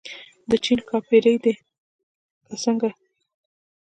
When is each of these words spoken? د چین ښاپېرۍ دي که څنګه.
د 0.49 0.51
چین 0.63 0.79
ښاپېرۍ 0.87 1.35
دي 1.43 1.53
که 2.47 2.55
څنګه. 2.63 2.89